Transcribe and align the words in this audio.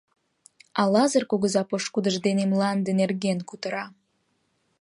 А 0.81 0.83
Лазыр 0.93 1.23
кугыза 1.31 1.63
пошкудыж 1.69 2.15
дене 2.25 2.43
мланде 2.51 2.91
нерген 2.99 3.39
кутыра. 3.49 3.85